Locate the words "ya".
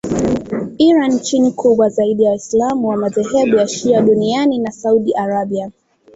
2.23-2.29, 3.55-3.67